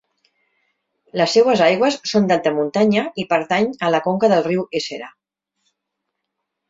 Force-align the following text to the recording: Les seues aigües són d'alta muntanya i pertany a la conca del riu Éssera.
Les 1.21 1.35
seues 1.37 1.61
aigües 1.65 1.99
són 2.11 2.25
d'alta 2.31 2.53
muntanya 2.57 3.03
i 3.25 3.29
pertany 3.35 3.69
a 3.89 3.93
la 3.97 4.01
conca 4.09 4.31
del 4.33 4.45
riu 4.51 4.65
Éssera. 4.81 5.15